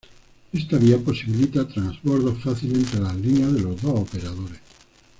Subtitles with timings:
[0.51, 4.59] Esta vía posibilita transbordos fáciles entre las líneas de los dos operadores.